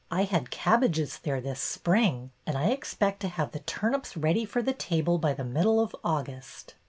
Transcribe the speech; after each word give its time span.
I 0.09 0.23
had 0.23 0.49
cab 0.49 0.81
bages 0.81 1.19
there 1.21 1.39
this 1.39 1.59
spring, 1.59 2.31
and 2.47 2.57
I 2.57 2.69
expect 2.69 3.19
to 3.19 3.27
have 3.27 3.51
the 3.51 3.59
turnips 3.59 4.17
ready 4.17 4.45
for 4.45 4.63
the 4.63 4.73
table 4.73 5.19
by 5.19 5.33
the 5.35 5.43
middle 5.45 5.79
of 5.79 5.95
August. 6.03 6.73